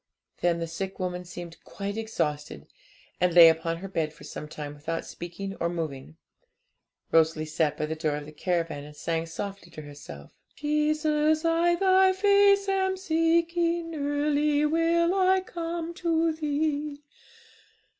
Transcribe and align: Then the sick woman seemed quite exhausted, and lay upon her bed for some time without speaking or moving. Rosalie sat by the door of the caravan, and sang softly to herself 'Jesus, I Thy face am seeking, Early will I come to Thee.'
Then 0.39 0.57
the 0.59 0.65
sick 0.65 0.97
woman 0.99 1.25
seemed 1.25 1.63
quite 1.63 1.95
exhausted, 1.95 2.65
and 3.19 3.35
lay 3.35 3.49
upon 3.49 3.77
her 3.77 3.87
bed 3.87 4.13
for 4.13 4.23
some 4.23 4.47
time 4.47 4.73
without 4.73 5.05
speaking 5.05 5.55
or 5.59 5.69
moving. 5.69 6.17
Rosalie 7.11 7.45
sat 7.45 7.77
by 7.77 7.85
the 7.85 7.93
door 7.95 8.15
of 8.15 8.25
the 8.25 8.31
caravan, 8.31 8.83
and 8.83 8.95
sang 8.95 9.27
softly 9.27 9.69
to 9.69 9.83
herself 9.83 10.33
'Jesus, 10.55 11.45
I 11.45 11.75
Thy 11.75 12.13
face 12.13 12.67
am 12.67 12.97
seeking, 12.97 13.93
Early 13.93 14.65
will 14.65 15.13
I 15.13 15.39
come 15.41 15.93
to 15.93 16.33
Thee.' 16.33 17.03